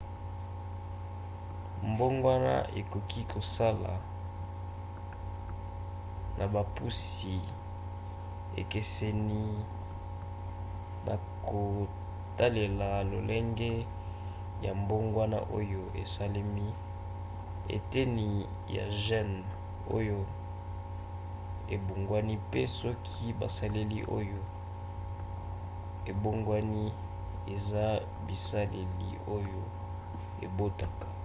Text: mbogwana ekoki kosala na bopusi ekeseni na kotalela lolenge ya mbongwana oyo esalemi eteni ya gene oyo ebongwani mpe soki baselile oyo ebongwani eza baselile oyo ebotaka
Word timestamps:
mbogwana 1.91 2.53
ekoki 2.79 3.21
kosala 3.33 3.93
na 6.37 6.45
bopusi 6.53 7.35
ekeseni 8.61 9.43
na 11.05 11.15
kotalela 11.47 12.89
lolenge 13.11 13.71
ya 14.65 14.71
mbongwana 14.81 15.37
oyo 15.57 15.81
esalemi 16.03 16.67
eteni 17.75 18.27
ya 18.75 18.85
gene 19.03 19.39
oyo 19.97 20.19
ebongwani 21.75 22.33
mpe 22.43 22.61
soki 22.79 23.25
baselile 23.39 23.99
oyo 24.17 24.41
ebongwani 26.11 26.83
eza 27.53 27.85
baselile 28.27 29.09
oyo 29.35 29.59
ebotaka 30.45 31.07